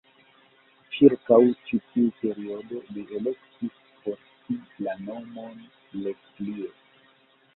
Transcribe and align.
Ĉirkaŭ 0.93 1.37
ĉi 1.67 1.77
tiu 1.89 2.13
periodo 2.21 2.79
li 2.95 3.03
elektis 3.19 3.77
por 4.05 4.17
si 4.29 4.57
la 4.87 4.95
nomon 5.03 5.63
"Leslie". 6.07 6.73